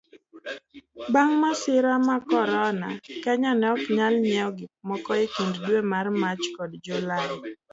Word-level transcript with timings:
bang' 1.13 1.35
masira 1.41 1.93
marcorona, 2.07 2.87
Kenya 3.23 3.51
ne 3.55 3.67
oknyal 3.75 4.13
nyiewo 4.23 4.51
gikmoko 4.59 5.11
ekind 5.23 5.53
dwe 5.65 5.79
mar 5.91 6.05
Mach 6.21 6.43
kod 6.55 6.71
Julai. 6.85 7.29